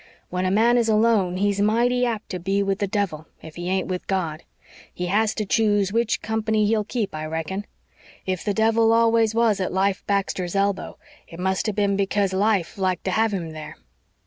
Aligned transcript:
When 0.31 0.45
a 0.45 0.49
man 0.49 0.79
is 0.79 0.89
alone 0.89 1.37
he's 1.37 1.61
mighty 1.61 2.07
apt 2.07 2.29
to 2.29 2.39
be 2.39 2.63
with 2.63 2.79
the 2.79 2.87
devil 2.87 3.27
if 3.43 3.55
he 3.55 3.69
ain't 3.69 3.87
with 3.87 4.07
God. 4.07 4.41
He 4.91 5.05
has 5.05 5.35
to 5.35 5.45
choose 5.45 5.93
which 5.93 6.23
company 6.23 6.65
he'll 6.65 6.83
keep, 6.83 7.13
I 7.13 7.27
reckon. 7.27 7.67
If 8.25 8.43
the 8.43 8.55
devil 8.55 8.93
always 8.93 9.35
was 9.35 9.59
at 9.59 9.71
Life 9.71 10.03
Baxter's 10.07 10.55
elbow 10.55 10.97
it 11.27 11.39
must 11.39 11.67
have 11.67 11.75
been 11.75 11.95
because 11.97 12.33
Life 12.33 12.79
liked 12.79 13.03
to 13.03 13.11
have 13.11 13.31
him 13.31 13.51
there." 13.51 13.75